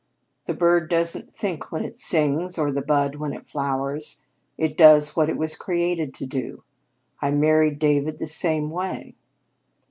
[0.47, 4.23] The bird doesn't think when it sings or the bud when it flowers.
[4.57, 6.63] It does what it was created to do.
[7.21, 9.13] I married David the same way."